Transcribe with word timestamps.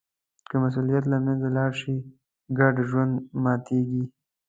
که 0.49 0.55
مسوولیت 0.63 1.03
له 1.09 1.17
منځه 1.25 1.49
لاړ 1.57 1.71
شي، 1.81 1.95
ګډ 2.59 2.75
ژوند 2.89 3.13
ماتېږي. 3.43 4.03